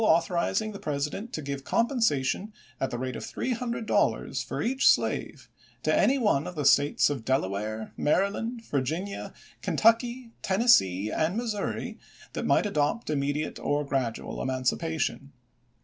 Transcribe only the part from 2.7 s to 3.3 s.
at the rate of